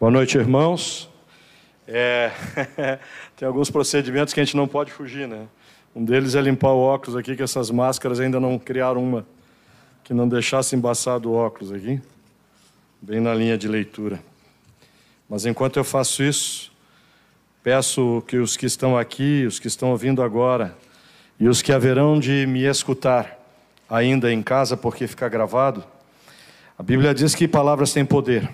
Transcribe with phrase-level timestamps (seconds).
[0.00, 1.10] Boa noite, irmãos.
[1.86, 2.32] É,
[3.36, 5.46] tem alguns procedimentos que a gente não pode fugir, né?
[5.94, 9.26] Um deles é limpar o óculos aqui, que essas máscaras ainda não criaram uma
[10.02, 12.00] que não deixasse embaçado o óculos aqui,
[12.98, 14.18] bem na linha de leitura.
[15.28, 16.72] Mas enquanto eu faço isso,
[17.62, 20.74] peço que os que estão aqui, os que estão ouvindo agora
[21.38, 23.38] e os que haverão de me escutar
[23.86, 25.84] ainda em casa, porque fica gravado,
[26.78, 28.50] a Bíblia diz que palavras têm poder.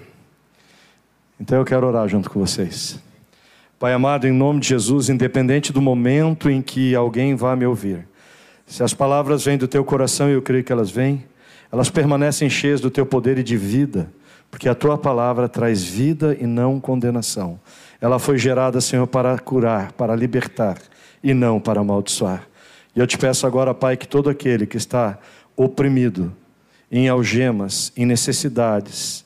[1.39, 2.99] Então eu quero orar junto com vocês.
[3.79, 8.09] Pai amado, em nome de Jesus, independente do momento em que alguém vá me ouvir,
[8.67, 11.25] se as palavras vêm do teu coração e eu creio que elas vêm,
[11.71, 14.11] elas permanecem cheias do teu poder e de vida,
[14.51, 17.61] porque a tua palavra traz vida e não condenação.
[18.01, 20.79] Ela foi gerada, Senhor, para curar, para libertar
[21.23, 22.49] e não para amaldiçoar.
[22.95, 25.19] E eu te peço agora, Pai, que todo aquele que está
[25.55, 26.33] oprimido,
[26.91, 29.25] em algemas, em necessidades,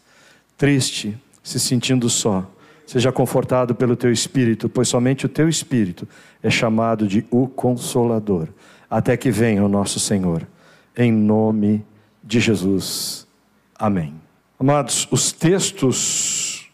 [0.58, 2.48] triste, se sentindo só.
[2.86, 6.08] Seja confortado pelo teu espírito, pois somente o teu espírito
[6.42, 8.48] é chamado de o consolador,
[8.90, 10.46] até que venha o nosso Senhor.
[10.96, 11.84] Em nome
[12.22, 13.28] de Jesus.
[13.78, 14.14] Amém.
[14.58, 16.68] Amados, os textos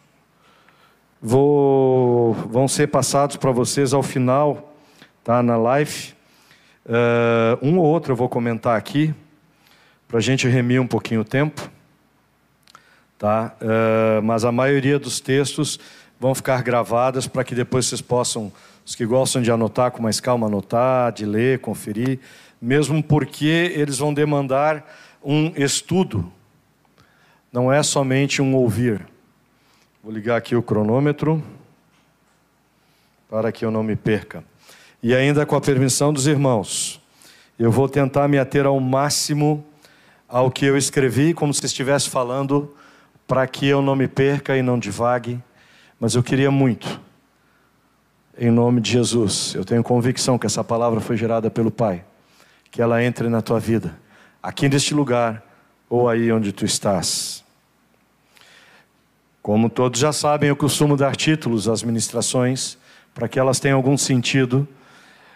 [1.20, 4.74] vou, vão ser passados para vocês ao final,
[5.22, 5.42] tá?
[5.42, 6.14] Na live.
[6.86, 9.12] Uh, um ou outro eu vou comentar aqui,
[10.08, 11.70] para a gente remir um pouquinho o tempo
[13.18, 13.54] tá?
[13.60, 15.78] Uh, mas a maioria dos textos
[16.18, 18.52] vão ficar gravadas para que depois vocês possam,
[18.84, 22.18] os que gostam de anotar com mais calma, anotar, de ler, conferir,
[22.60, 24.84] mesmo porque eles vão demandar
[25.22, 26.30] um estudo,
[27.52, 29.06] não é somente um ouvir.
[30.02, 31.42] Vou ligar aqui o cronômetro
[33.28, 34.44] para que eu não me perca.
[35.02, 37.00] E ainda com a permissão dos irmãos,
[37.58, 39.64] eu vou tentar me ater ao máximo
[40.28, 42.74] ao que eu escrevi, como se estivesse falando
[43.26, 45.42] para que eu não me perca e não divague,
[45.98, 47.00] mas eu queria muito,
[48.38, 52.04] em nome de Jesus, eu tenho convicção que essa palavra foi gerada pelo Pai,
[52.70, 53.98] que ela entre na tua vida,
[54.42, 55.42] aqui neste lugar
[55.88, 57.44] ou aí onde tu estás.
[59.42, 62.76] Como todos já sabem, eu costumo dar títulos às ministrações
[63.14, 64.68] para que elas tenham algum sentido.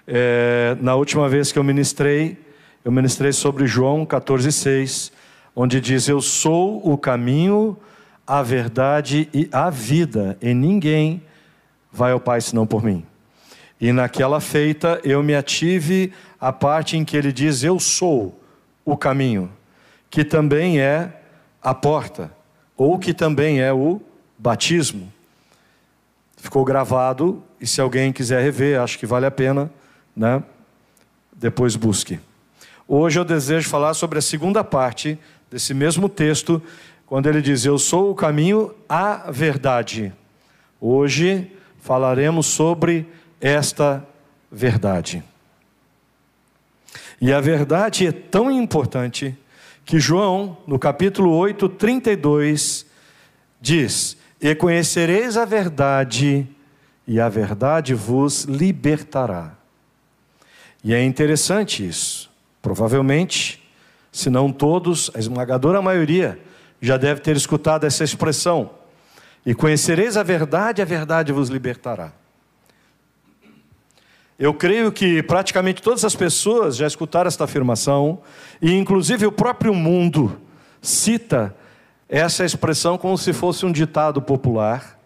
[0.06, 2.36] É, na última vez que eu ministrei,
[2.84, 5.12] eu ministrei sobre João 14,6
[5.54, 7.76] onde diz: Eu sou o caminho,
[8.26, 11.22] a verdade e a vida, e ninguém
[11.92, 13.04] vai ao Pai senão por mim.
[13.80, 18.38] E naquela feita eu me ative a parte em que ele diz: Eu sou
[18.84, 19.50] o caminho,
[20.08, 21.12] que também é
[21.62, 22.30] a porta,
[22.76, 24.00] ou que também é o
[24.38, 25.12] batismo.
[26.36, 29.70] Ficou gravado, e se alguém quiser rever, acho que vale a pena,
[30.16, 30.42] né?
[31.32, 32.18] Depois busque.
[32.88, 35.18] Hoje eu desejo falar sobre a segunda parte
[35.50, 36.62] desse mesmo texto,
[37.06, 40.12] quando ele diz: Eu sou o caminho, a verdade.
[40.80, 41.50] Hoje
[41.80, 43.06] falaremos sobre
[43.40, 44.06] esta
[44.50, 45.22] verdade.
[47.20, 49.36] E a verdade é tão importante
[49.84, 52.86] que João, no capítulo 8, 32,
[53.60, 56.46] diz: E conhecereis a verdade,
[57.06, 59.54] e a verdade vos libertará.
[60.82, 62.30] E é interessante isso.
[62.62, 63.60] Provavelmente,
[64.12, 66.40] se não todos, a esmagadora maioria,
[66.80, 68.70] já deve ter escutado essa expressão.
[69.44, 72.12] E conhecereis a verdade, a verdade vos libertará.
[74.38, 78.20] Eu creio que praticamente todas as pessoas já escutaram esta afirmação,
[78.60, 80.40] e inclusive o próprio mundo
[80.80, 81.54] cita
[82.08, 84.98] essa expressão como se fosse um ditado popular,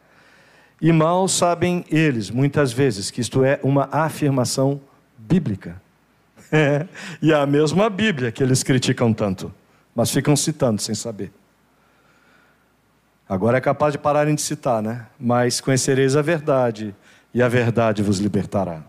[0.81, 4.81] e mal sabem eles, muitas vezes, que isto é uma afirmação
[5.19, 5.83] bíblica.
[6.57, 6.87] É,
[7.21, 9.53] e é a mesma Bíblia que eles criticam tanto,
[9.93, 11.33] mas ficam citando sem saber.
[13.29, 15.09] Agora é capaz de pararem de citar, né?
[15.19, 16.95] Mas conhecereis a verdade,
[17.35, 18.85] e a verdade vos libertará.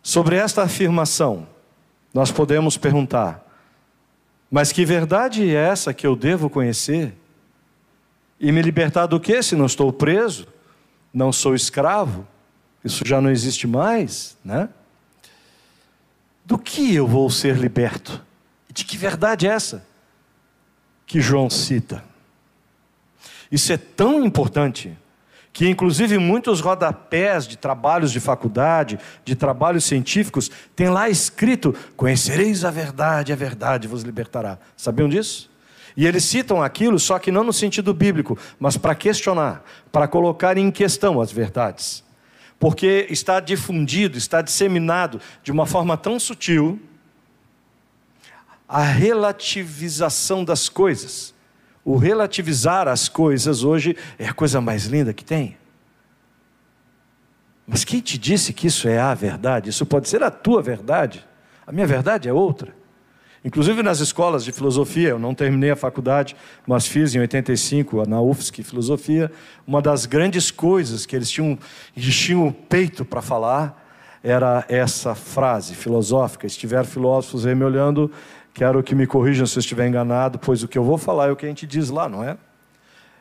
[0.00, 1.48] Sobre esta afirmação,
[2.14, 3.44] nós podemos perguntar:
[4.48, 7.12] mas que verdade é essa que eu devo conhecer?
[8.38, 10.46] E me libertar do que se não estou preso?
[11.12, 12.28] Não sou escravo?
[12.84, 14.68] Isso já não existe mais, né?
[16.44, 18.20] Do que eu vou ser liberto?
[18.72, 19.86] De que verdade é essa
[21.06, 22.02] que João cita?
[23.50, 24.96] Isso é tão importante
[25.52, 32.64] que, inclusive, muitos rodapés de trabalhos de faculdade, de trabalhos científicos, tem lá escrito: Conhecereis
[32.64, 34.58] a verdade, a verdade vos libertará.
[34.76, 35.50] Sabiam disso?
[35.94, 39.62] E eles citam aquilo, só que não no sentido bíblico, mas para questionar,
[39.92, 42.02] para colocar em questão as verdades
[42.62, 46.80] porque está difundido, está disseminado de uma forma tão sutil
[48.68, 51.34] a relativização das coisas,
[51.84, 55.56] O relativizar as coisas hoje é a coisa mais linda que tem.
[57.66, 59.68] Mas quem te disse que isso é a verdade?
[59.68, 61.26] Isso pode ser a tua verdade.
[61.66, 62.72] A minha verdade é outra.
[63.44, 66.36] Inclusive nas escolas de filosofia, eu não terminei a faculdade,
[66.66, 69.32] mas fiz em 85 na UFSC filosofia.
[69.66, 71.58] Uma das grandes coisas que eles tinham,
[71.96, 73.82] tinham o peito para falar
[74.22, 76.48] era essa frase filosófica.
[76.48, 78.12] Se tiver filósofos aí me olhando,
[78.54, 81.32] quero que me corrijam se eu estiver enganado, pois o que eu vou falar é
[81.32, 82.36] o que a gente diz lá, não é?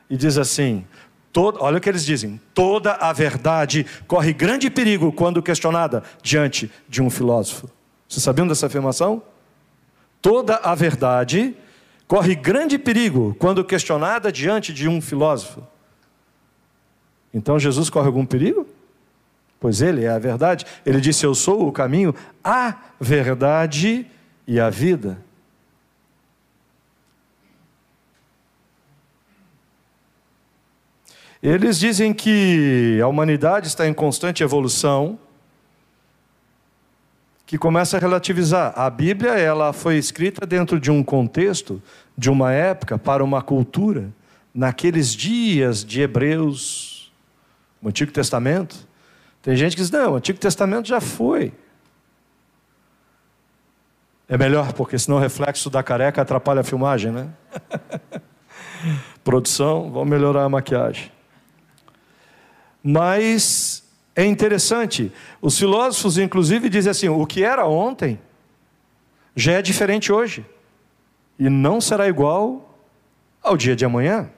[0.07, 0.85] E diz assim:
[1.33, 6.71] todo, olha o que eles dizem: toda a verdade corre grande perigo quando questionada diante
[6.87, 7.67] de um filósofo.
[8.07, 9.23] Vocês sabiam dessa afirmação?
[10.21, 11.55] Toda a verdade
[12.07, 15.65] corre grande perigo quando questionada diante de um filósofo.
[17.33, 18.67] Então Jesus corre algum perigo?
[19.59, 20.65] Pois ele é a verdade.
[20.85, 22.13] Ele disse: Eu sou o caminho,
[22.43, 24.05] a verdade
[24.45, 25.23] e a vida.
[31.41, 35.17] Eles dizem que a humanidade está em constante evolução
[37.51, 38.71] que começa a relativizar.
[38.77, 41.83] A Bíblia ela foi escrita dentro de um contexto,
[42.17, 44.09] de uma época, para uma cultura,
[44.55, 47.11] naqueles dias de Hebreus,
[47.83, 48.87] o Antigo Testamento.
[49.41, 51.51] Tem gente que diz: não, o Antigo Testamento já foi.
[54.29, 57.27] É melhor, porque senão o reflexo da careca atrapalha a filmagem, né?
[59.25, 61.11] Produção, vamos melhorar a maquiagem.
[62.81, 63.83] Mas
[64.15, 65.11] é interessante,
[65.41, 68.19] os filósofos, inclusive, dizem assim: o que era ontem
[69.35, 70.45] já é diferente hoje,
[71.39, 72.77] e não será igual
[73.41, 74.29] ao dia de amanhã.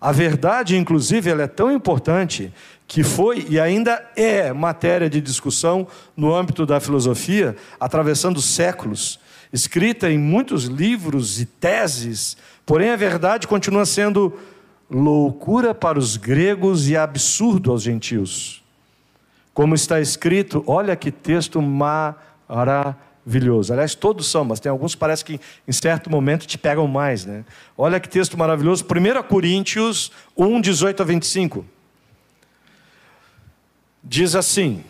[0.00, 2.52] A verdade, inclusive, ela é tão importante
[2.88, 5.86] que foi e ainda é matéria de discussão
[6.16, 9.20] no âmbito da filosofia, atravessando séculos,
[9.52, 12.36] escrita em muitos livros e teses,
[12.66, 14.36] porém a verdade continua sendo
[14.92, 18.62] loucura para os gregos e absurdo aos gentios.
[19.54, 23.72] Como está escrito, olha que texto maravilhoso.
[23.72, 27.26] Aliás, todos são, mas tem alguns que parece que em certo momento te pegam mais,
[27.26, 27.44] né?
[27.76, 28.84] Olha que texto maravilhoso.
[28.84, 31.66] 1 Coríntios 1, 18 a 25.
[34.04, 34.84] Diz assim: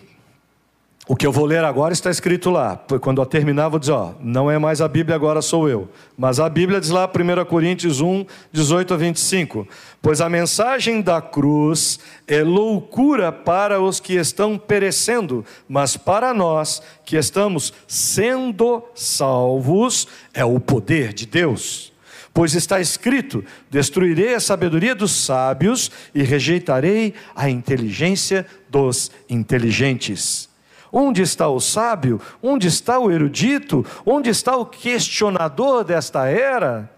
[1.09, 2.77] o que eu vou ler agora está escrito lá.
[3.01, 5.89] Quando eu terminar, vou dizer: ó, não é mais a Bíblia, agora sou eu.
[6.17, 9.67] Mas a Bíblia diz lá, 1 Coríntios 1, 18 a 25:
[10.01, 16.81] Pois a mensagem da cruz é loucura para os que estão perecendo, mas para nós
[17.05, 21.93] que estamos sendo salvos, é o poder de Deus.
[22.33, 30.52] Pois está escrito: Destruirei a sabedoria dos sábios e rejeitarei a inteligência dos inteligentes.
[30.93, 32.21] Onde está o sábio?
[32.43, 33.85] Onde está o erudito?
[34.05, 36.91] Onde está o questionador desta era?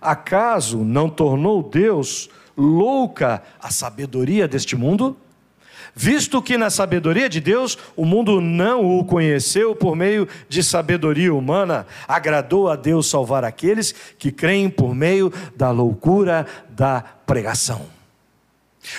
[0.00, 5.14] Acaso não tornou Deus louca a sabedoria deste mundo?
[5.94, 11.34] Visto que na sabedoria de Deus o mundo não o conheceu por meio de sabedoria
[11.34, 17.97] humana, agradou a Deus salvar aqueles que creem por meio da loucura da pregação.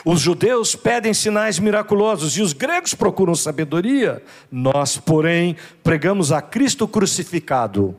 [0.06, 4.24] Os judeus pedem sinais miraculosos e os gregos procuram sabedoria.
[4.52, 7.96] Nós, porém, pregamos a Cristo crucificado,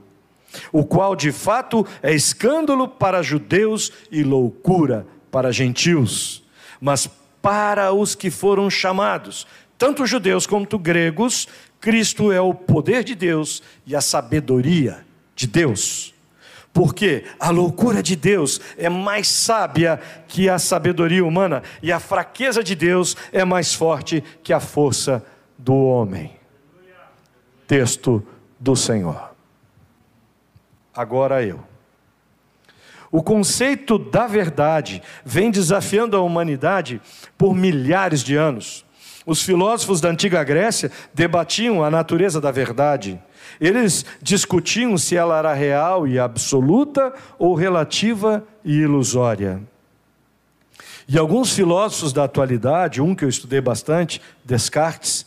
[0.72, 6.42] o qual de fato é escândalo para judeus e loucura para gentios.
[6.80, 7.08] Mas
[7.42, 9.46] para os que foram chamados,
[9.78, 11.48] tanto judeus quanto gregos,
[11.80, 15.04] Cristo é o poder de Deus e a sabedoria
[15.34, 16.12] de Deus.
[16.72, 22.62] Porque a loucura de Deus é mais sábia que a sabedoria humana, e a fraqueza
[22.62, 25.24] de Deus é mais forte que a força
[25.58, 26.32] do homem.
[27.66, 28.24] Texto
[28.58, 29.30] do Senhor.
[30.94, 31.60] Agora eu.
[33.12, 37.00] O conceito da verdade vem desafiando a humanidade
[37.36, 38.84] por milhares de anos.
[39.26, 43.20] Os filósofos da antiga Grécia debatiam a natureza da verdade
[43.60, 49.60] eles discutiam se ela era real e absoluta ou relativa e ilusória.
[51.06, 55.26] E alguns filósofos da atualidade, um que eu estudei bastante, Descartes,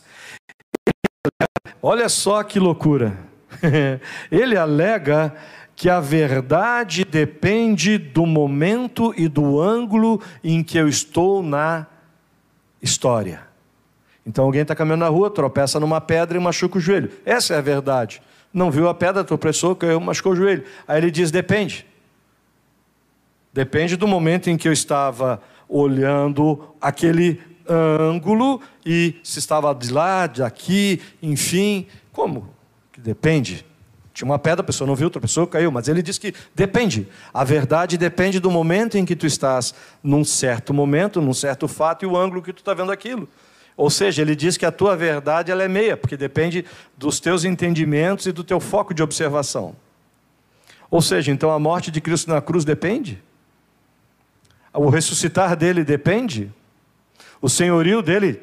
[1.82, 3.16] olha só que loucura.
[4.32, 5.34] Ele alega
[5.76, 11.86] que a verdade depende do momento e do ângulo em que eu estou na
[12.80, 13.53] história.
[14.26, 17.10] Então alguém está caminhando na rua, tropeça numa pedra e machuca o joelho.
[17.24, 18.22] Essa é a verdade.
[18.52, 20.64] Não viu a pedra, tropeçou, caiu, machucou o joelho.
[20.86, 21.86] Aí ele diz: depende.
[23.52, 30.26] Depende do momento em que eu estava olhando aquele ângulo e se estava de lá,
[30.26, 31.86] de aqui, enfim.
[32.12, 32.48] Como?
[32.92, 33.64] Que depende.
[34.12, 35.72] Tinha uma pedra, a pessoa não viu, outra pessoa caiu.
[35.72, 37.08] Mas ele diz que depende.
[37.32, 42.04] A verdade depende do momento em que tu estás, num certo momento, num certo fato
[42.04, 43.28] e o ângulo que tu está vendo aquilo.
[43.76, 46.64] Ou seja, ele diz que a tua verdade ela é meia, porque depende
[46.96, 49.74] dos teus entendimentos e do teu foco de observação.
[50.90, 53.20] Ou seja, então a morte de Cristo na cruz depende?
[54.72, 56.52] O ressuscitar dele depende?
[57.40, 58.40] O senhorio dele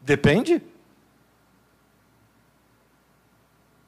[0.00, 0.60] depende?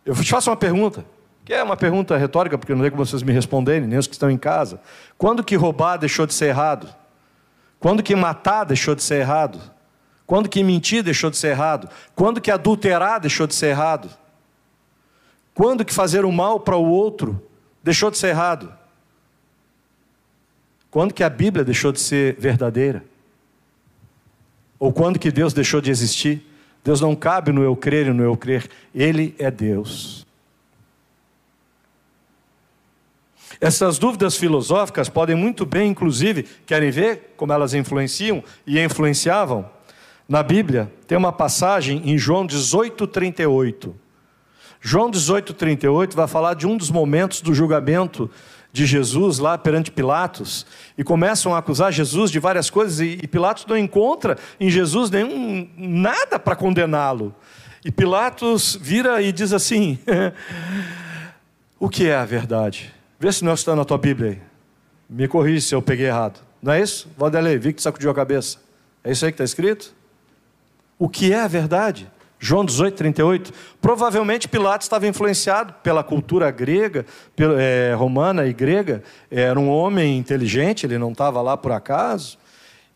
[0.05, 1.05] Eu te faço uma pergunta,
[1.45, 4.15] que é uma pergunta retórica, porque não sei como vocês me responderem, nem os que
[4.15, 4.81] estão em casa.
[5.19, 6.95] Quando que roubar deixou de ser errado?
[7.81, 9.74] Quando que matar deixou de ser errado?
[10.27, 11.89] Quando que mentir deixou de ser errado?
[12.15, 14.11] Quando que adulterar deixou de ser errado?
[15.55, 17.41] Quando que fazer o mal para o outro
[17.83, 18.73] deixou de ser errado?
[20.91, 23.05] Quando que a Bíblia deixou de ser verdadeira?
[24.79, 26.43] Ou quando que Deus deixou de existir?
[26.83, 28.69] Deus não cabe no eu crer e no eu crer.
[28.95, 30.27] Ele é Deus.
[33.61, 39.74] Essas dúvidas filosóficas podem muito bem, inclusive, querem ver como elas influenciam e influenciavam?
[40.29, 43.95] Na Bíblia, tem uma passagem em João 18, 38.
[44.81, 48.31] João 18, 38 vai falar de um dos momentos do julgamento
[48.73, 50.67] de Jesus lá perante Pilatos
[50.97, 55.69] e começam a acusar Jesus de várias coisas e, Pilatos não encontra em Jesus nenhum
[55.77, 57.35] nada para condená-lo.
[57.85, 59.99] E Pilatos vira e diz assim:
[61.79, 62.93] O que é a verdade?
[63.21, 64.43] Vê se não está na tua Bíblia aí.
[65.09, 66.41] Me corrija se eu peguei errado.
[66.63, 67.09] Não é isso?
[67.17, 68.59] Vanderlei, vi que sacudiu a cabeça.
[69.05, 69.95] É isso aí que está escrito?
[70.99, 72.11] O que é a verdade?
[72.39, 73.53] João 18, 38.
[73.81, 77.07] Provavelmente Pilatos estava influenciado pela cultura grega,
[77.59, 79.03] é, romana e grega.
[79.31, 82.39] Era um homem inteligente, ele não estava lá por acaso.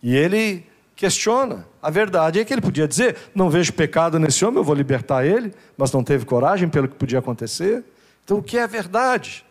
[0.02, 1.64] E ele questiona.
[1.80, 5.24] A verdade é que ele podia dizer: Não vejo pecado nesse homem, eu vou libertar
[5.24, 7.84] ele, mas não teve coragem pelo que podia acontecer.
[8.24, 9.46] Então, o que é a verdade?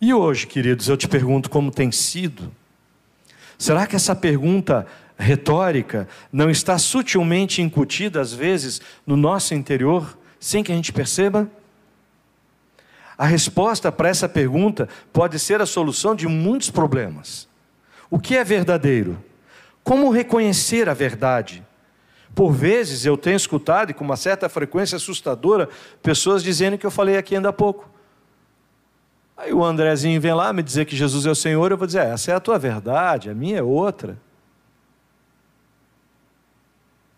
[0.00, 2.50] E hoje, queridos, eu te pergunto como tem sido.
[3.58, 4.86] Será que essa pergunta
[5.18, 11.50] retórica não está sutilmente incutida, às vezes, no nosso interior, sem que a gente perceba?
[13.16, 17.48] A resposta para essa pergunta pode ser a solução de muitos problemas.
[18.08, 19.18] O que é verdadeiro?
[19.82, 21.64] Como reconhecer a verdade?
[22.32, 25.68] Por vezes eu tenho escutado, e com uma certa frequência assustadora,
[26.00, 27.90] pessoas dizendo que eu falei aqui ainda há pouco.
[29.36, 32.06] Aí o Andrezinho vem lá me dizer que Jesus é o Senhor, eu vou dizer:
[32.06, 34.16] é, essa é a tua verdade, a minha é outra.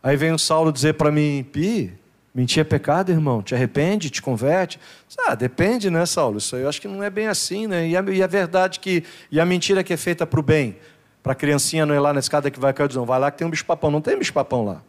[0.03, 1.93] Aí vem o Saulo dizer para mim, Pi,
[2.35, 4.81] mentir é pecado, irmão, te arrepende, te converte?
[5.27, 6.39] Ah, depende, né, Saulo?
[6.39, 7.87] Isso aí eu acho que não é bem assim, né?
[7.89, 10.77] E a, e a verdade que, e a mentira que é feita para o bem,
[11.23, 13.39] para a criancinha não ir lá na escada que vai cair, não, vai lá que
[13.39, 13.91] tem um bicho-papão.
[13.91, 14.83] Não tem bicho-papão lá.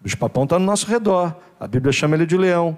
[0.00, 1.34] O bicho-papão está no nosso redor.
[1.58, 2.76] A Bíblia chama ele de leão.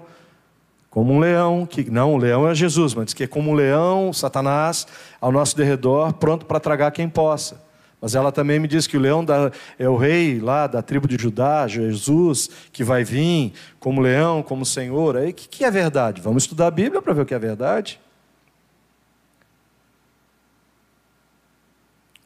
[0.89, 3.53] Como um leão, que não, o leão é Jesus, mas diz que é como um
[3.53, 4.87] leão, Satanás,
[5.19, 7.61] ao nosso derredor, pronto para tragar quem possa.
[7.99, 11.07] Mas ela também me diz que o leão da, é o rei lá da tribo
[11.07, 15.17] de Judá, Jesus, que vai vir como leão, como Senhor.
[15.17, 16.21] Aí o que, que é verdade?
[16.21, 17.99] Vamos estudar a Bíblia para ver o que é verdade.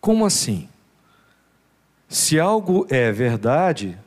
[0.01, 0.67] Como assim?
[2.09, 3.97] Se algo é verdade,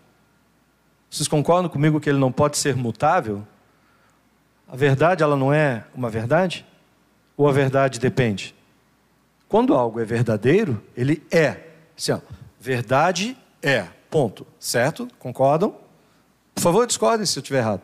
[1.09, 3.47] vocês concordam comigo que ele não pode ser mutável?
[4.69, 6.67] A verdade, ela não é uma verdade?
[7.37, 8.55] Ou a verdade depende?
[9.55, 11.61] Quando algo é verdadeiro, ele é.
[11.97, 12.19] Assim, ó,
[12.59, 13.87] verdade é.
[14.11, 14.45] Ponto.
[14.59, 15.09] Certo?
[15.17, 15.77] Concordam?
[16.53, 17.83] Por favor, discordem se eu estiver errado.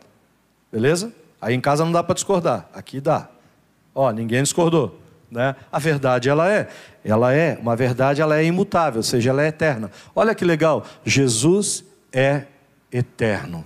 [0.72, 1.14] Beleza?
[1.40, 2.68] Aí em casa não dá para discordar.
[2.74, 3.28] Aqui dá.
[3.94, 5.00] Ó, ninguém discordou.
[5.30, 5.54] Né?
[5.70, 6.68] A verdade ela é,
[7.04, 9.92] ela é, uma verdade ela é imutável, ou seja, ela é eterna.
[10.12, 12.46] Olha que legal, Jesus é
[12.90, 13.64] eterno.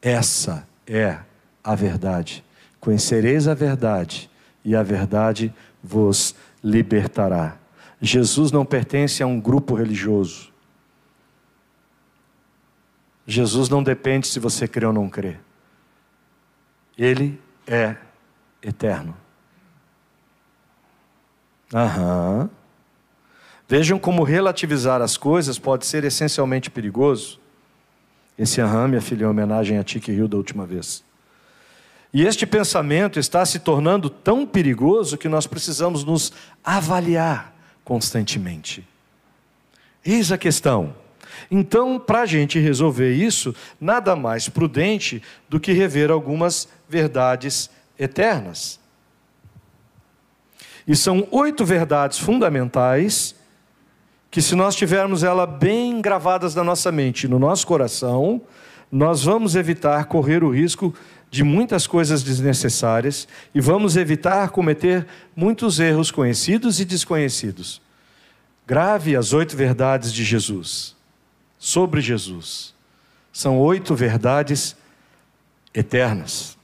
[0.00, 1.18] Essa é
[1.62, 2.42] a verdade.
[2.80, 4.30] Conhecereis a verdade
[4.64, 5.52] e a verdade
[5.82, 7.58] vos libertará.
[8.00, 10.52] Jesus não pertence a um grupo religioso.
[13.26, 15.36] Jesus não depende se você crê ou não crê.
[16.96, 17.96] Ele é
[18.62, 19.16] eterno.
[21.72, 22.50] Aham.
[23.68, 27.40] Vejam como relativizar as coisas pode ser essencialmente perigoso.
[28.38, 31.03] Esse aham, minha filha, é homenagem a ti que da última vez.
[32.14, 37.52] E este pensamento está se tornando tão perigoso que nós precisamos nos avaliar
[37.84, 38.86] constantemente.
[40.06, 40.94] Eis a questão.
[41.50, 47.68] Então, para a gente resolver isso, nada mais prudente do que rever algumas verdades
[47.98, 48.78] eternas.
[50.86, 53.34] E são oito verdades fundamentais
[54.30, 58.40] que, se nós tivermos elas bem gravadas na nossa mente, no nosso coração,
[58.90, 60.94] nós vamos evitar correr o risco
[61.34, 67.82] de muitas coisas desnecessárias e vamos evitar cometer muitos erros conhecidos e desconhecidos.
[68.64, 70.94] Grave as oito verdades de Jesus,
[71.58, 72.72] sobre Jesus.
[73.32, 74.76] São oito verdades
[75.74, 76.56] eternas.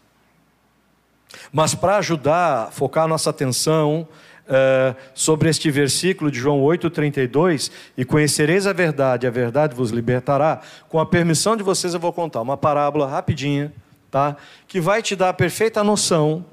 [1.52, 4.06] Mas para ajudar a focar nossa atenção
[4.46, 10.60] uh, sobre este versículo de João 8,32, e conhecereis a verdade, a verdade vos libertará,
[10.88, 13.72] com a permissão de vocês eu vou contar uma parábola rapidinha,
[14.10, 14.36] tá?
[14.66, 16.44] que vai te dar a perfeita noção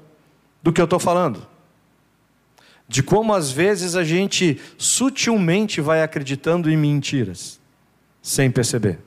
[0.62, 1.46] do que eu estou falando.
[2.86, 7.60] De como às vezes a gente sutilmente vai acreditando em mentiras,
[8.22, 8.98] sem perceber.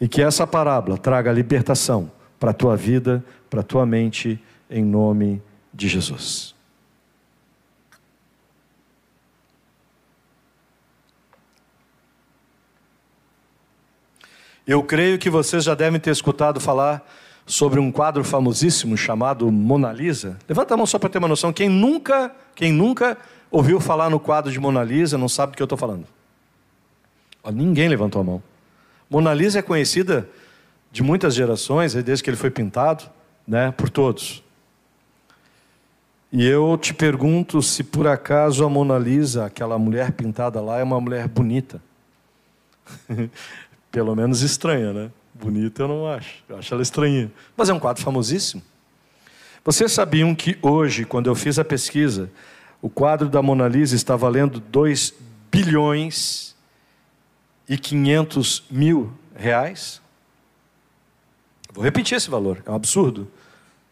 [0.00, 4.84] E que essa parábola traga libertação para a tua vida, para a tua mente, em
[4.84, 5.40] nome
[5.72, 6.52] de Jesus.
[14.66, 17.04] Eu creio que vocês já devem ter escutado falar
[17.46, 20.38] sobre um quadro famosíssimo chamado Mona Lisa.
[20.48, 21.52] Levanta a mão só para ter uma noção.
[21.52, 23.18] Quem nunca, quem nunca
[23.50, 26.06] ouviu falar no quadro de Mona Lisa não sabe do que eu estou falando.
[27.52, 28.42] Ninguém levantou a mão.
[29.10, 30.28] Mona Lisa é conhecida
[30.90, 33.04] de muitas gerações, desde que ele foi pintado,
[33.46, 34.42] né, por todos.
[36.30, 40.82] E eu te pergunto se por acaso a Mona Lisa, aquela mulher pintada lá, é
[40.82, 41.82] uma mulher bonita.
[43.90, 45.10] Pelo menos estranha, né?
[45.42, 46.44] Bonita eu não acho.
[46.48, 47.30] Eu acho ela estranha.
[47.56, 48.62] Mas é um quadro famosíssimo.
[49.64, 52.30] Vocês sabiam que hoje, quando eu fiz a pesquisa,
[52.80, 55.12] o quadro da Mona Lisa está valendo 2
[55.50, 56.54] bilhões
[57.68, 60.00] e 500 mil reais?
[61.72, 63.28] Vou repetir esse valor, é um absurdo.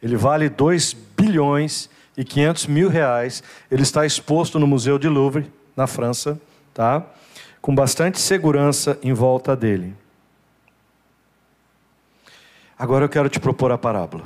[0.00, 3.42] Ele vale 2 bilhões e 500 mil reais.
[3.68, 6.40] Ele está exposto no Museu de Louvre, na França,
[6.72, 7.04] tá?
[7.60, 9.94] com bastante segurança em volta dele.
[12.80, 14.24] Agora eu quero te propor a parábola.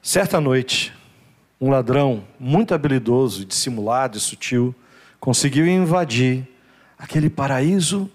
[0.00, 0.90] Certa noite,
[1.60, 4.74] um ladrão muito habilidoso, dissimulado e sutil
[5.20, 6.48] conseguiu invadir
[6.98, 8.10] aquele paraíso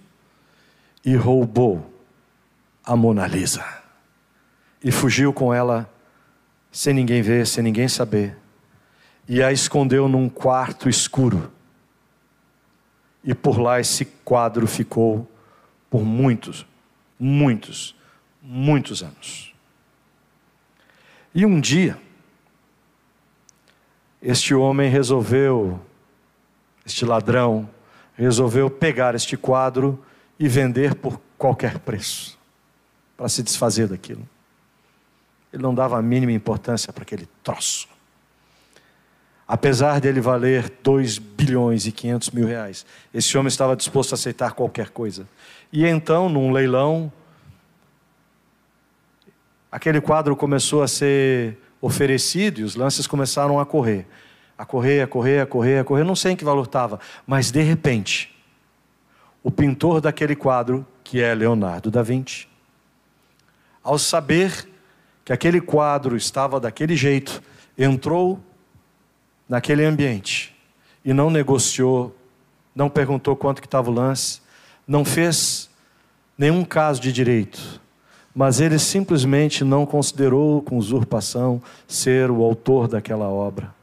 [1.05, 1.93] e roubou
[2.83, 3.63] a Mona Lisa.
[4.83, 5.87] E fugiu com ela
[6.71, 8.35] sem ninguém ver, sem ninguém saber.
[9.29, 11.51] E a escondeu num quarto escuro
[13.23, 15.29] e por lá esse quadro ficou
[15.91, 16.65] por muitos,
[17.19, 17.95] muitos,
[18.41, 19.53] muitos anos.
[21.33, 21.99] E um dia,
[24.21, 25.79] este homem resolveu,
[26.85, 27.69] este ladrão,
[28.15, 30.03] resolveu pegar este quadro
[30.39, 32.37] e vender por qualquer preço,
[33.15, 34.27] para se desfazer daquilo.
[35.53, 37.87] Ele não dava a mínima importância para aquele troço
[39.47, 42.85] apesar dele valer 2 bilhões e 500 mil reais.
[43.13, 45.27] Esse homem estava disposto a aceitar qualquer coisa.
[45.71, 47.11] E então, num leilão,
[49.71, 54.05] aquele quadro começou a ser oferecido e os lances começaram a correr.
[54.57, 56.03] A correr, a correr, a correr, a correr.
[56.03, 58.35] Não sei em que valor estava, mas de repente,
[59.41, 62.47] o pintor daquele quadro, que é Leonardo da Vinci,
[63.81, 64.67] ao saber
[65.23, 67.41] que aquele quadro estava daquele jeito,
[67.77, 68.43] entrou
[69.47, 70.55] naquele ambiente
[71.03, 72.15] e não negociou,
[72.75, 74.41] não perguntou quanto que estava o lance,
[74.87, 75.69] não fez
[76.37, 77.81] nenhum caso de direito,
[78.35, 83.73] mas ele simplesmente não considerou com usurpação ser o autor daquela obra.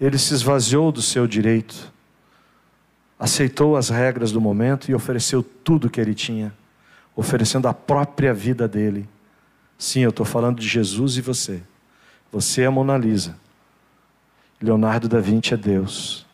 [0.00, 1.92] Ele se esvaziou do seu direito,
[3.18, 6.54] aceitou as regras do momento e ofereceu tudo que ele tinha,
[7.14, 9.08] oferecendo a própria vida dele.
[9.78, 11.62] Sim, eu estou falando de Jesus e você.
[12.32, 13.36] Você é a Mona Lisa.
[14.60, 16.26] Leonardo da Vinci é Deus.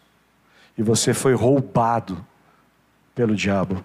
[0.76, 2.24] E você foi roubado
[3.14, 3.84] pelo diabo.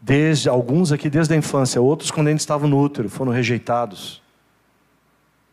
[0.00, 4.22] Desde alguns aqui desde a infância, outros quando ainda estavam no útero, foram rejeitados.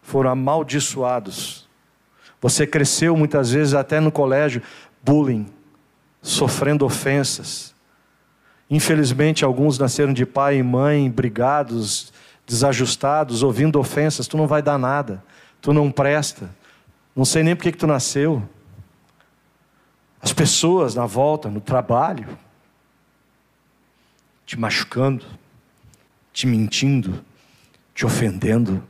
[0.02, 1.68] Foram amaldiçoados.
[2.42, 4.62] Você cresceu muitas vezes até no colégio
[5.04, 5.48] bullying,
[6.22, 7.74] sofrendo ofensas.
[8.70, 12.12] Infelizmente, alguns nasceram de pai e mãe brigados,
[12.46, 14.28] desajustados, ouvindo ofensas.
[14.28, 15.24] Tu não vai dar nada,
[15.62, 16.50] tu não presta,
[17.16, 18.48] não sei nem por que tu nasceu.
[20.22, 22.28] As pessoas na volta, no trabalho,
[24.46, 25.26] te machucando,
[26.34, 27.24] te mentindo,
[27.94, 28.84] te ofendendo.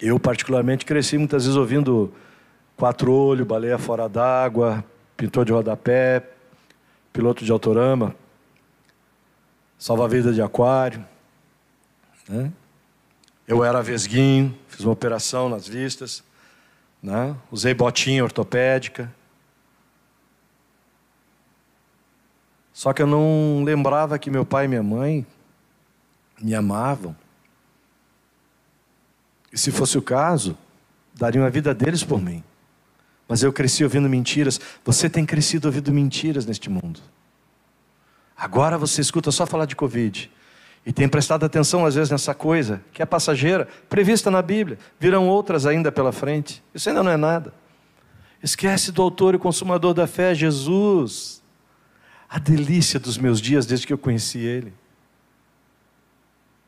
[0.00, 2.12] Eu, particularmente, cresci muitas vezes ouvindo
[2.76, 4.84] Quatro Olho, Baleia Fora d'Água,
[5.16, 6.26] Pintor de Rodapé,
[7.12, 8.14] Piloto de Autorama,
[9.78, 11.04] Salva-Vida de Aquário.
[12.28, 12.50] Né?
[13.46, 16.22] Eu era vesguinho, fiz uma operação nas vistas,
[17.02, 17.36] né?
[17.50, 19.12] usei botinha ortopédica.
[22.72, 25.26] Só que eu não lembrava que meu pai e minha mãe
[26.40, 27.14] me amavam.
[29.52, 30.56] E se fosse o caso,
[31.14, 32.42] dariam a vida deles por mim.
[33.28, 34.60] Mas eu cresci ouvindo mentiras.
[34.84, 37.00] Você tem crescido ouvindo mentiras neste mundo.
[38.36, 40.30] Agora você escuta só falar de Covid.
[40.84, 44.78] E tem prestado atenção às vezes nessa coisa, que é passageira, prevista na Bíblia.
[44.98, 46.62] Virão outras ainda pela frente.
[46.74, 47.52] Isso ainda não é nada.
[48.42, 51.42] Esquece do autor e consumador da fé, Jesus.
[52.28, 54.72] A delícia dos meus dias desde que eu conheci Ele.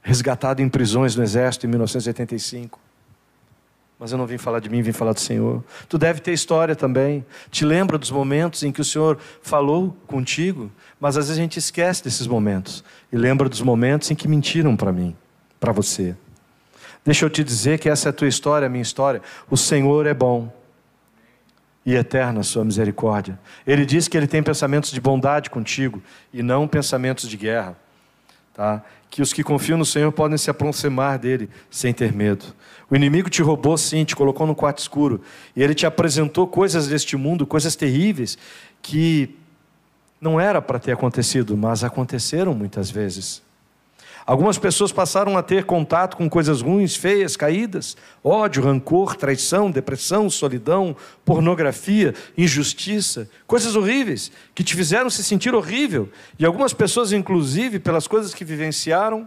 [0.02, 2.78] Resgatado em prisões no exército em 1985.
[4.02, 5.62] Mas eu não vim falar de mim, vim falar do Senhor.
[5.88, 7.24] Tu deve ter história também.
[7.52, 11.56] Te lembra dos momentos em que o Senhor falou contigo, mas às vezes a gente
[11.56, 15.16] esquece desses momentos e lembra dos momentos em que mentiram para mim,
[15.60, 16.16] para você.
[17.04, 19.22] Deixa eu te dizer que essa é a tua história, a minha história.
[19.48, 20.52] O Senhor é bom
[21.86, 23.38] e eterna a sua misericórdia.
[23.64, 27.76] Ele diz que ele tem pensamentos de bondade contigo e não pensamentos de guerra.
[28.54, 28.82] Tá?
[29.10, 32.44] Que os que confiam no Senhor podem se aproximar dele sem ter medo.
[32.90, 35.22] O inimigo te roubou sim, te colocou no quarto escuro,
[35.56, 38.36] e ele te apresentou coisas deste mundo, coisas terríveis,
[38.82, 39.34] que
[40.20, 43.42] não era para ter acontecido, mas aconteceram muitas vezes.
[44.24, 50.30] Algumas pessoas passaram a ter contato com coisas ruins, feias, caídas, ódio, rancor, traição, depressão,
[50.30, 56.08] solidão, pornografia, injustiça, coisas horríveis que te fizeram se sentir horrível.
[56.38, 59.26] E algumas pessoas, inclusive, pelas coisas que vivenciaram,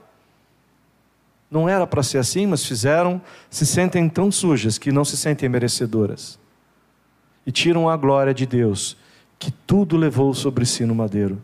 [1.52, 5.50] não era para ser assim, mas fizeram, se sentem tão sujas que não se sentem
[5.50, 6.40] merecedoras.
[7.46, 8.98] E tiram a glória de Deus,
[9.38, 11.42] que tudo levou sobre si no madeiro.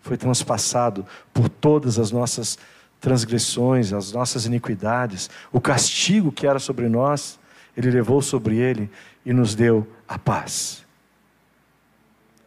[0.00, 2.58] Foi transpassado por todas as nossas
[3.04, 7.38] transgressões, as nossas iniquidades, o castigo que era sobre nós,
[7.76, 8.90] Ele levou sobre Ele
[9.26, 10.82] e nos deu a paz.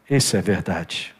[0.10, 1.16] Isso é verdade.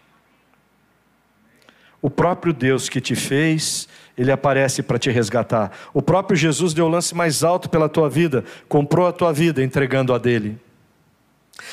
[2.02, 5.72] O próprio Deus que te fez, Ele aparece para te resgatar.
[5.94, 9.64] O próprio Jesus deu o lance mais alto pela tua vida, comprou a tua vida
[9.64, 10.60] entregando a dele.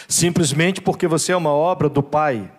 [0.07, 2.51] Simplesmente porque você é uma obra do Pai.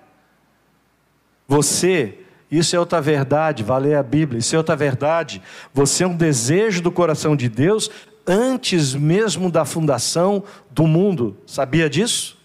[1.48, 4.40] Você isso é outra verdade, valer a Bíblia.
[4.40, 5.42] Isso é outra verdade.
[5.74, 7.90] Você é um desejo do coração de Deus
[8.26, 11.38] antes mesmo da fundação do mundo.
[11.46, 12.38] Sabia disso?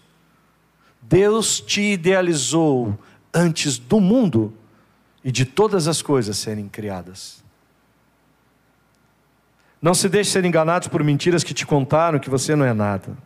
[1.01, 2.97] Deus te idealizou
[3.33, 4.53] antes do mundo
[5.23, 7.43] e de todas as coisas serem criadas.
[9.81, 13.17] Não se deixe ser enganados por mentiras que te contaram que você não é nada.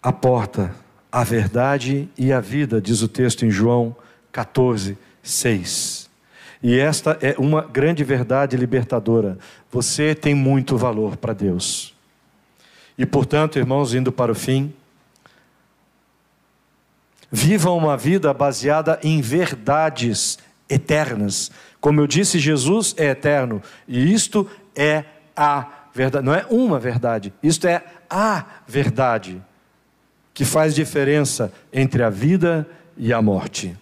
[0.00, 0.85] A porta
[1.16, 3.96] a verdade e a vida, diz o texto em João
[4.30, 6.10] 14, 6.
[6.62, 9.38] E esta é uma grande verdade libertadora.
[9.70, 11.94] Você tem muito valor para Deus.
[12.98, 14.74] E portanto, irmãos, indo para o fim,
[17.32, 21.50] vivam uma vida baseada em verdades eternas.
[21.80, 25.02] Como eu disse, Jesus é eterno, e isto é
[25.34, 29.42] a verdade, não é uma verdade, isto é a verdade
[30.36, 33.74] que faz diferença entre a vida e a morte.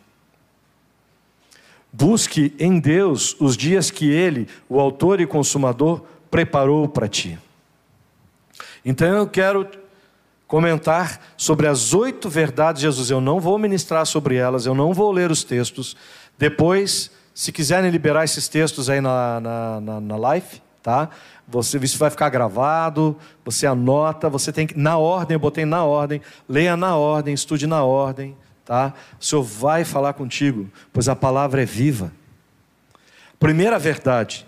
[1.92, 7.36] Busque em Deus os dias que Ele, o Autor e Consumador, preparou para ti.
[8.84, 9.68] Então eu quero
[10.46, 13.10] comentar sobre as oito verdades de Jesus.
[13.10, 15.96] Eu não vou ministrar sobre elas, eu não vou ler os textos.
[16.38, 21.10] Depois, se quiserem liberar esses textos aí na, na, na, na live, tá?
[21.46, 25.84] Você, isso vai ficar gravado, você anota, você tem que, na ordem, eu botei na
[25.84, 28.94] ordem, leia na ordem, estude na ordem, tá?
[29.20, 32.10] O Senhor vai falar contigo, pois a palavra é viva.
[33.38, 34.46] Primeira verdade,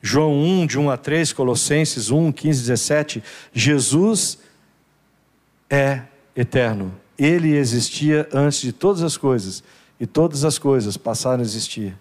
[0.00, 4.38] João 1, de 1 a 3, Colossenses 1, 15, 17, Jesus
[5.68, 6.02] é
[6.34, 6.94] eterno.
[7.18, 9.62] Ele existia antes de todas as coisas,
[10.00, 11.96] e todas as coisas passaram a existir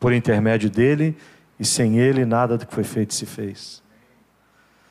[0.00, 1.16] por intermédio dele
[1.58, 3.82] e sem ele nada do que foi feito se fez.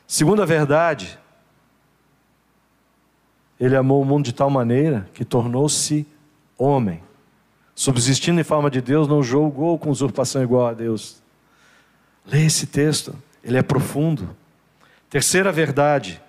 [0.07, 1.19] Segunda verdade,
[3.59, 6.05] ele amou o mundo de tal maneira que tornou-se
[6.57, 7.01] homem.
[7.73, 11.21] Subsistindo em forma de Deus, não julgou com usurpação igual a Deus.
[12.25, 14.35] Leia esse texto, ele é profundo.
[15.09, 16.21] Terceira verdade,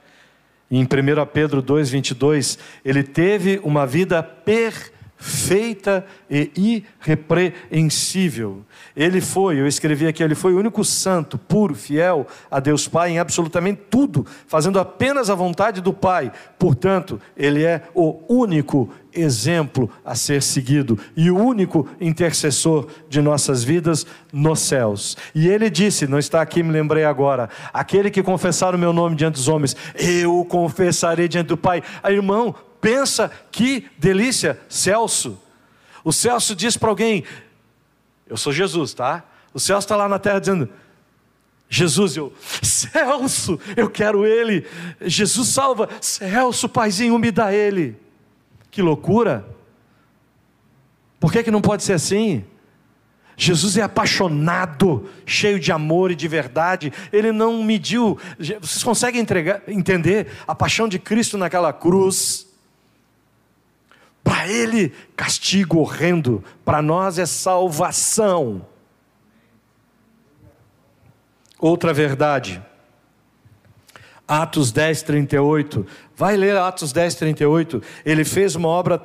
[0.71, 0.87] em 1
[1.33, 8.63] Pedro 2,22, ele teve uma vida perfeita feita e irrepreensível.
[8.95, 13.11] Ele foi, eu escrevi aqui, ele foi o único santo, puro, fiel a Deus Pai
[13.11, 16.31] em absolutamente tudo, fazendo apenas a vontade do Pai.
[16.59, 23.65] Portanto, ele é o único exemplo a ser seguido e o único intercessor de nossas
[23.65, 25.17] vidas nos céus.
[25.35, 29.17] E ele disse, não está aqui, me lembrei agora: aquele que confessar o meu nome
[29.17, 31.83] diante dos homens, eu o confessarei diante do Pai.
[32.03, 35.41] Aí, irmão, pensa que delícia, Celso.
[36.05, 37.25] O Celso diz para alguém:
[38.27, 39.25] Eu sou Jesus, tá?
[39.53, 40.69] O Celso está lá na terra dizendo:
[41.69, 44.67] Jesus, eu, Celso, eu quero ele.
[45.01, 47.97] Jesus salva, Celso, paizinho, me dá ele.
[48.71, 49.47] Que loucura!
[51.19, 52.45] Por que, que não pode ser assim?
[53.37, 56.93] Jesus é apaixonado, cheio de amor e de verdade.
[57.13, 58.19] Ele não mediu.
[58.39, 62.46] Vocês conseguem entregar, entender a paixão de Cristo naquela cruz?
[64.27, 68.67] Para ele, castigo horrendo, para nós é salvação.
[71.61, 72.61] Outra verdade.
[74.27, 75.87] Atos 10, 38.
[76.17, 77.81] Vai ler Atos 10, 38.
[78.05, 79.01] Ele fez uma obra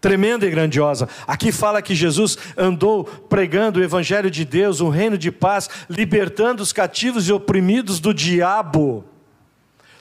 [0.00, 1.08] tremenda e grandiosa.
[1.28, 6.60] Aqui fala que Jesus andou pregando o Evangelho de Deus, o reino de paz, libertando
[6.60, 9.04] os cativos e oprimidos do diabo.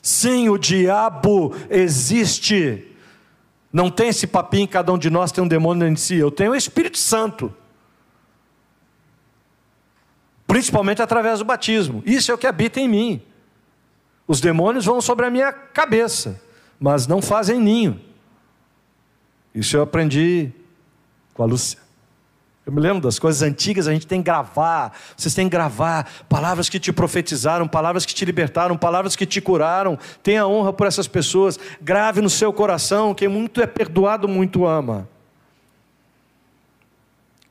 [0.01, 2.94] Sim, o diabo existe.
[3.75, 6.15] Não tem esse papinho, cada um de nós tem um demônio em si.
[6.15, 7.53] Eu tenho o Espírito Santo.
[10.47, 12.01] Principalmente através do batismo.
[12.05, 13.21] Isso é o que habita em mim.
[14.25, 16.41] Os demônios vão sobre a minha cabeça,
[16.79, 17.99] mas não fazem ninho.
[19.53, 20.53] Isso eu aprendi
[21.33, 21.84] com a Lúcia.
[22.65, 24.97] Eu me lembro das coisas antigas, a gente tem que gravar.
[25.15, 29.39] Vocês têm que gravar palavras que te profetizaram, palavras que te libertaram, palavras que te
[29.39, 29.99] curaram.
[30.23, 31.59] Tenha honra por essas pessoas.
[31.79, 33.13] Grave no seu coração.
[33.13, 35.07] Quem muito é perdoado, muito ama.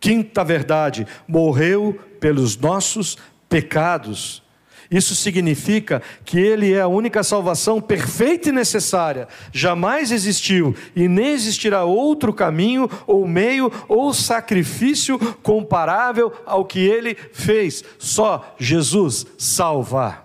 [0.00, 3.16] Quinta verdade: morreu pelos nossos
[3.48, 4.43] pecados
[4.90, 9.28] isso significa que Ele é a única salvação perfeita e necessária.
[9.52, 17.14] Jamais existiu e nem existirá outro caminho, ou meio, ou sacrifício comparável ao que Ele
[17.32, 17.84] fez.
[17.98, 20.24] Só Jesus salva.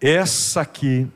[0.00, 1.08] Essa aqui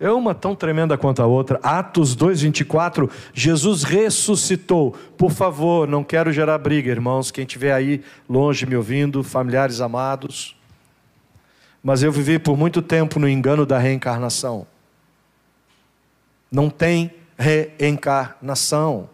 [0.00, 1.58] é uma tão tremenda quanto a outra.
[1.62, 4.92] Atos 2:24, Jesus ressuscitou.
[5.16, 10.56] Por favor, não quero gerar briga, irmãos, quem estiver aí longe me ouvindo, familiares amados.
[11.82, 14.66] Mas eu vivi por muito tempo no engano da reencarnação.
[16.50, 19.10] Não tem reencarnação.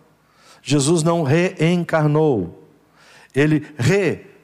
[0.63, 2.69] Jesus não reencarnou.
[3.35, 3.67] Ele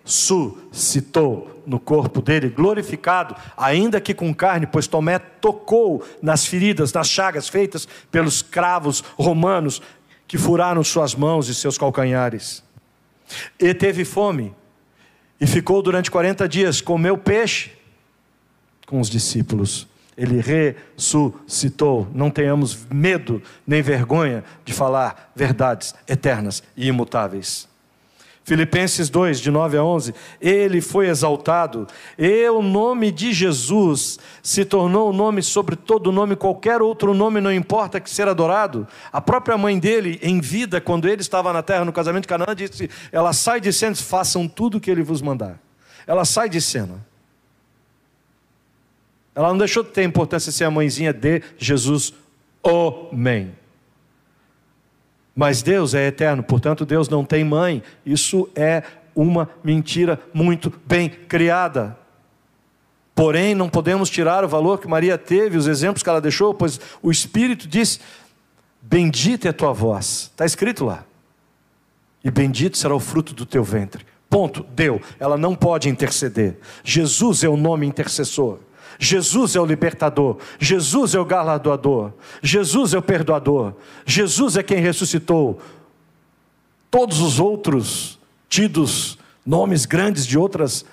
[0.04, 7.08] ressuscitou no corpo dele, glorificado, ainda que com carne, pois Tomé tocou nas feridas, nas
[7.08, 9.80] chagas feitas pelos cravos romanos
[10.26, 12.62] que furaram suas mãos e seus calcanhares.
[13.58, 14.54] E teve fome,
[15.40, 17.72] e ficou durante 40 dias, comeu peixe
[18.86, 19.88] com os discípulos.
[20.16, 22.06] Ele ressuscitou.
[22.12, 27.66] Não tenhamos medo nem vergonha de falar verdades eternas e imutáveis.
[28.50, 31.86] Filipenses 2, de 9 a 11, ele foi exaltado,
[32.18, 37.40] e o nome de Jesus se tornou o nome sobre todo nome, qualquer outro nome
[37.40, 38.88] não importa que ser adorado.
[39.12, 42.52] A própria mãe dele, em vida, quando ele estava na terra no casamento de Canaã,
[42.52, 45.56] disse: Ela sai de cena, façam tudo o que ele vos mandar.
[46.04, 47.06] Ela sai de cena.
[49.32, 52.12] Ela não deixou de ter importância ser a mãezinha de Jesus,
[52.64, 53.59] homem.
[55.34, 57.82] Mas Deus é eterno, portanto, Deus não tem mãe.
[58.04, 58.82] Isso é
[59.14, 61.96] uma mentira muito bem criada.
[63.14, 66.80] Porém, não podemos tirar o valor que Maria teve, os exemplos que ela deixou, pois
[67.02, 68.00] o Espírito diz:
[68.80, 70.30] Bendita é a tua voz.
[70.32, 71.04] Está escrito lá.
[72.24, 74.06] E bendito será o fruto do teu ventre.
[74.28, 75.00] Ponto, deu.
[75.18, 76.58] Ela não pode interceder.
[76.84, 78.58] Jesus é o nome intercessor.
[79.02, 83.72] Jesus é o libertador, Jesus é o galardoador, Jesus é o perdoador,
[84.04, 85.58] Jesus é quem ressuscitou.
[86.90, 90.84] Todos os outros tidos nomes grandes de outras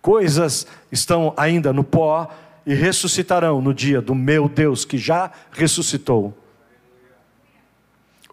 [0.00, 6.32] coisas estão ainda no pó e ressuscitarão no dia do meu Deus que já ressuscitou.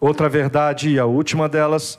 [0.00, 1.98] Outra verdade, e a última delas,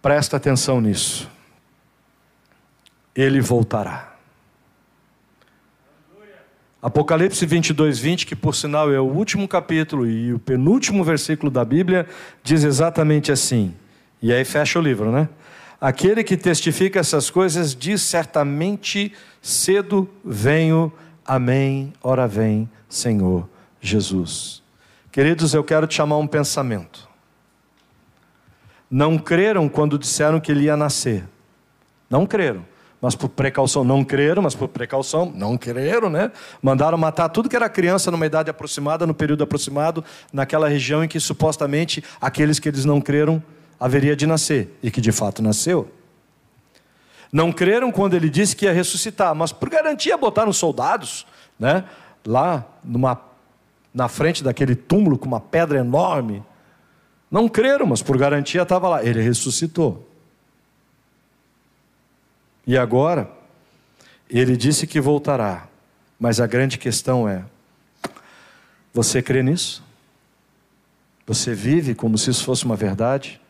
[0.00, 1.30] presta atenção nisso.
[3.14, 4.15] Ele voltará.
[6.82, 11.64] Apocalipse 22, 20, que por sinal é o último capítulo e o penúltimo versículo da
[11.64, 12.06] Bíblia,
[12.42, 13.74] diz exatamente assim.
[14.20, 15.28] E aí fecha o livro, né?
[15.80, 20.92] Aquele que testifica essas coisas diz certamente cedo venho,
[21.24, 23.48] amém, ora vem, Senhor
[23.80, 24.62] Jesus.
[25.10, 27.08] Queridos, eu quero te chamar um pensamento.
[28.90, 31.24] Não creram quando disseram que ele ia nascer.
[32.08, 32.64] Não creram
[33.06, 36.32] mas por precaução não creram, mas por precaução não creram, né?
[36.60, 41.06] Mandaram matar tudo que era criança numa idade aproximada, no período aproximado, naquela região em
[41.06, 43.40] que supostamente aqueles que eles não creram
[43.78, 45.88] haveria de nascer e que de fato nasceu.
[47.32, 51.24] Não creram quando ele disse que ia ressuscitar, mas por garantia botaram soldados
[51.56, 51.84] né?
[52.26, 53.20] Lá numa,
[53.94, 56.42] na frente daquele túmulo com uma pedra enorme.
[57.30, 59.04] Não creram, mas por garantia estava lá.
[59.04, 60.08] Ele ressuscitou.
[62.66, 63.30] E agora,
[64.28, 65.68] ele disse que voltará.
[66.18, 67.44] Mas a grande questão é:
[68.92, 69.84] você crê nisso?
[71.26, 73.40] Você vive como se isso fosse uma verdade?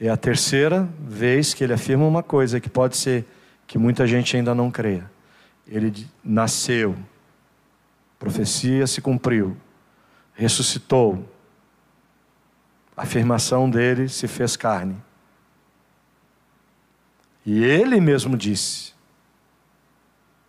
[0.00, 3.26] É a terceira vez que ele afirma uma coisa que pode ser
[3.66, 5.02] que muita gente ainda não crê.
[5.66, 6.96] Ele nasceu,
[8.18, 9.56] profecia se cumpriu,
[10.34, 11.28] ressuscitou,
[12.96, 14.96] a afirmação dele se fez carne.
[17.44, 18.92] E ele mesmo disse: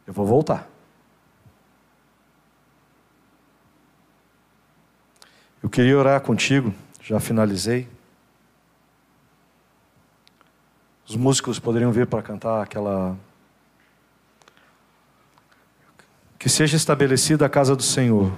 [0.06, 0.70] Eu vou voltar.
[5.64, 7.88] Eu queria orar contigo, já finalizei.
[11.08, 13.18] Os músicos poderiam vir para cantar aquela.
[16.40, 18.32] Que seja estabelecida a casa do Senhor,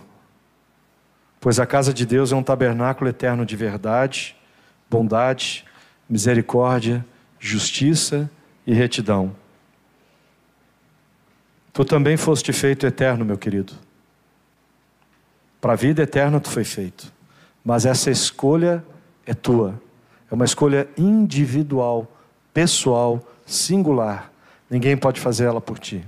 [1.39, 4.35] pois a casa de Deus é um tabernáculo eterno de verdade,
[4.89, 5.65] bondade,
[6.09, 7.05] misericórdia,
[7.39, 9.35] justiça e retidão.
[11.73, 13.73] Tu também foste feito eterno, meu querido.
[15.59, 17.11] Para a vida eterna tu foi feito.
[17.65, 18.83] Mas essa escolha
[19.25, 19.81] é tua.
[20.29, 22.07] É uma escolha individual
[22.53, 24.31] pessoal, singular.
[24.69, 26.05] Ninguém pode fazer ela por ti.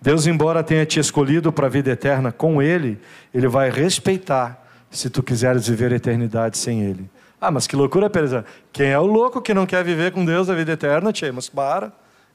[0.00, 3.00] Deus, embora tenha te escolhido para a vida eterna com Ele,
[3.34, 7.10] Ele vai respeitar se tu quiseres viver a eternidade sem Ele.
[7.40, 8.44] Ah, mas que loucura, Pereza.
[8.72, 11.32] Quem é o louco que não quer viver com Deus a vida eterna, tia?
[11.32, 11.92] Mas para.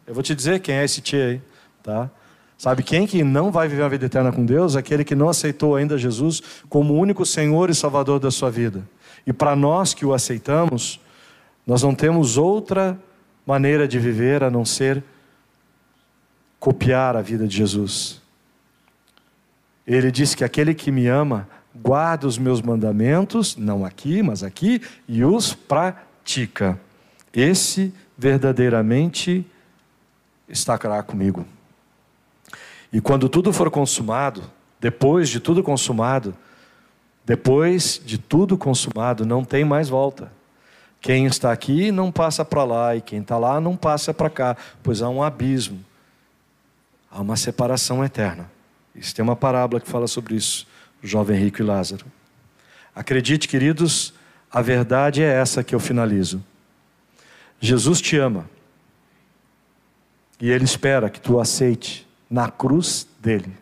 [0.07, 1.41] Eu vou te dizer quem é esse tia aí,
[1.81, 2.09] tá?
[2.57, 4.75] Sabe quem que não vai viver a vida eterna com Deus?
[4.75, 8.87] Aquele que não aceitou ainda Jesus como único Senhor e Salvador da sua vida.
[9.27, 10.99] E para nós que o aceitamos,
[11.67, 12.97] nós não temos outra
[13.45, 15.03] maneira de viver a não ser
[16.59, 18.21] copiar a vida de Jesus.
[19.85, 24.81] Ele disse que aquele que me ama guarda os meus mandamentos, não aqui, mas aqui,
[25.07, 26.79] e os pratica.
[27.33, 29.45] Esse verdadeiramente
[30.47, 31.45] estará comigo.
[32.91, 34.43] E quando tudo for consumado,
[34.79, 36.35] depois de tudo consumado,
[37.25, 40.31] depois de tudo consumado, não tem mais volta.
[41.01, 44.55] Quem está aqui não passa para lá, e quem está lá não passa para cá,
[44.83, 45.83] pois há um abismo,
[47.09, 48.49] há uma separação eterna.
[48.95, 50.67] Isso tem uma parábola que fala sobre isso,
[51.03, 52.05] jovem rico e Lázaro.
[52.95, 54.13] Acredite, queridos,
[54.51, 56.43] a verdade é essa que eu finalizo.
[57.59, 58.49] Jesus te ama,
[60.39, 63.53] e Ele espera que tu aceite na cruz dele.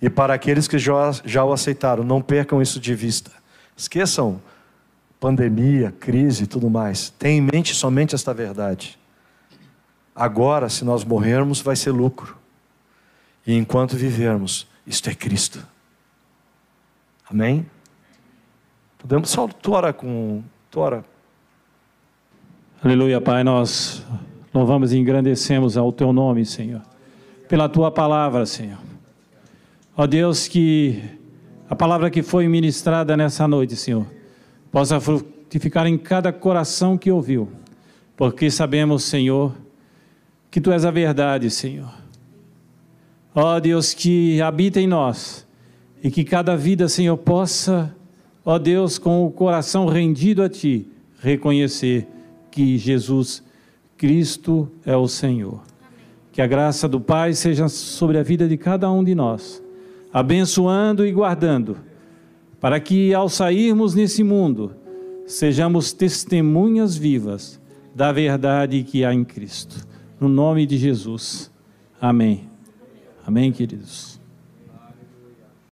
[0.00, 3.30] E para aqueles que já, já o aceitaram, não percam isso de vista.
[3.76, 4.40] Esqueçam
[5.20, 7.10] pandemia, crise e tudo mais.
[7.10, 8.98] Tenha em mente somente esta verdade.
[10.14, 12.36] Agora, se nós morrermos, vai ser lucro.
[13.46, 15.64] E enquanto vivermos, isto é Cristo.
[17.30, 17.66] Amém?
[18.96, 21.04] Podemos só tu ora com tu ora.
[22.82, 24.02] Aleluia, Pai, nós
[24.52, 26.80] louvamos e engrandecemos ao teu nome, Senhor.
[27.46, 28.78] Pela tua palavra, Senhor.
[29.94, 31.02] Ó Deus, que
[31.68, 34.06] a palavra que foi ministrada nessa noite, Senhor,
[34.72, 37.52] possa frutificar em cada coração que ouviu,
[38.16, 39.54] porque sabemos, Senhor,
[40.50, 41.92] que Tu és a verdade, Senhor.
[43.34, 45.46] Ó Deus, que habita em nós
[46.02, 47.94] e que cada vida, Senhor, possa,
[48.44, 50.86] ó Deus, com o coração rendido a Ti,
[51.20, 52.06] reconhecer
[52.50, 53.42] que Jesus
[53.96, 55.60] Cristo é o Senhor.
[56.32, 59.62] Que a graça do Pai seja sobre a vida de cada um de nós,
[60.12, 61.88] abençoando e guardando
[62.60, 64.74] para que ao sairmos nesse mundo,
[65.26, 67.60] sejamos testemunhas vivas
[67.94, 69.86] da verdade que há em Cristo.
[70.20, 71.50] No nome de Jesus.
[72.00, 72.48] Amém.
[73.26, 74.17] Amém, queridos.